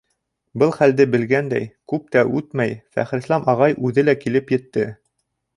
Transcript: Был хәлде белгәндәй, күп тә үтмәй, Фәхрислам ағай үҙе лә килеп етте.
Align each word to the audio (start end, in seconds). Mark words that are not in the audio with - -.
Был 0.61 0.71
хәлде 0.77 1.05
белгәндәй, 1.15 1.67
күп 1.93 2.09
тә 2.15 2.25
үтмәй, 2.39 2.75
Фәхрислам 2.97 3.47
ағай 3.55 3.79
үҙе 3.91 4.07
лә 4.11 4.21
килеп 4.25 4.55
етте. 4.59 4.91